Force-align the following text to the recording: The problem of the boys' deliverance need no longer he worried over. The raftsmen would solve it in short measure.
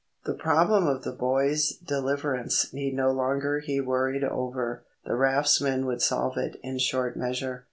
The 0.25 0.33
problem 0.33 0.87
of 0.87 1.03
the 1.03 1.11
boys' 1.11 1.77
deliverance 1.77 2.73
need 2.73 2.95
no 2.95 3.11
longer 3.11 3.59
he 3.59 3.79
worried 3.79 4.23
over. 4.23 4.83
The 5.05 5.13
raftsmen 5.15 5.85
would 5.85 6.01
solve 6.01 6.37
it 6.37 6.59
in 6.63 6.79
short 6.79 7.15
measure. 7.15 7.59